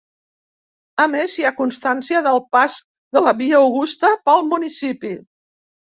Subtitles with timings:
[1.03, 2.77] A més, hi ha constància del pas
[3.19, 5.13] de la Via Augusta pel municipi.